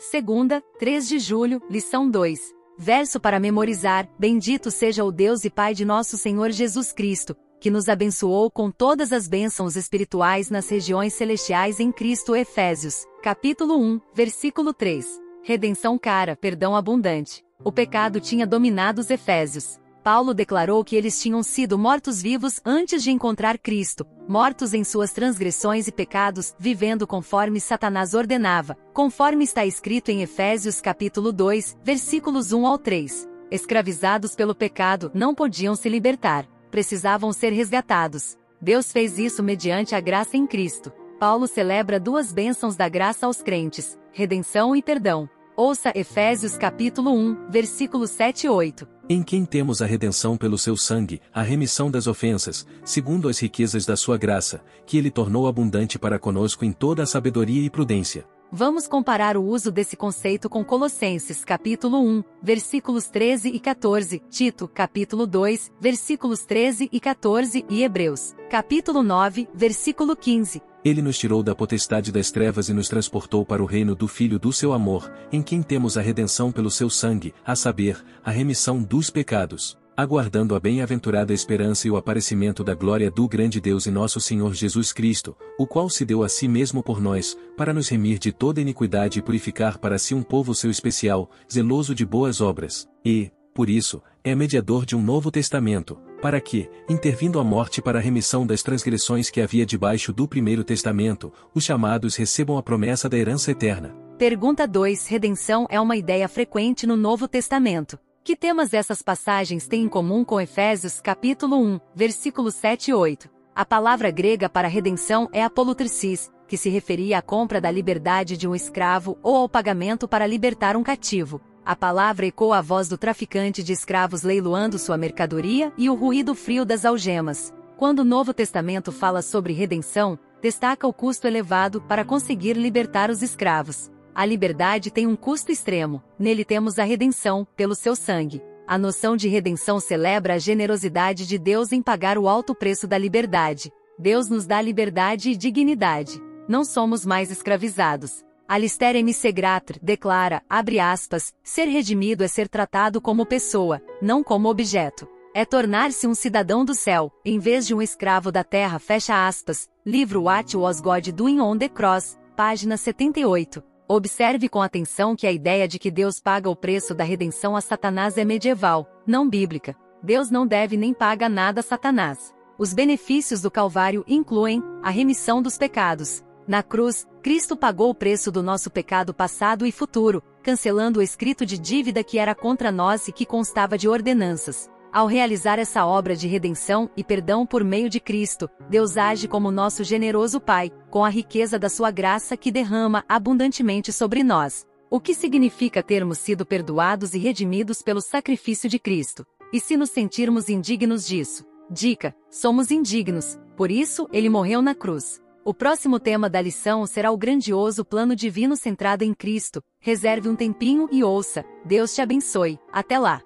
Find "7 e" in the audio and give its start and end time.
48.10-48.48, 112.54-112.94